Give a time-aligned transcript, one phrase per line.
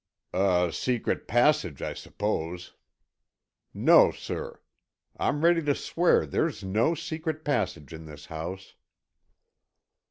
[0.33, 2.73] "A secret passage, I suppose."
[3.71, 4.59] "No, sir.
[5.17, 8.73] I'm ready to swear there's no secret passage in this house."